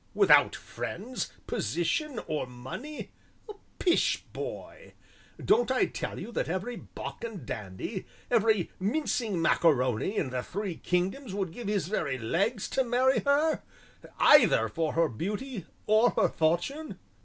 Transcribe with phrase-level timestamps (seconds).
[0.15, 3.11] "Without friends, position, or money?
[3.77, 4.93] Pish, boy!
[5.45, 10.77] don't I tell you that every buck and dandy every mincing macaroni in the three
[10.77, 13.61] kingdoms would give his very legs to marry her
[14.17, 16.97] either for her beauty or her fortune?"